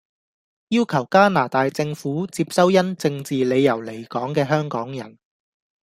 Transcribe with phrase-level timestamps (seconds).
[0.69, 5.19] 要求加拿大政府接收因政治理由離港既香港人，